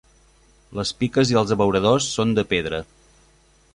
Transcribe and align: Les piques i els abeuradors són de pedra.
Les 0.79 0.93
piques 1.01 1.33
i 1.33 1.37
els 1.41 1.53
abeuradors 1.57 2.07
són 2.15 2.33
de 2.41 2.47
pedra. 2.55 2.81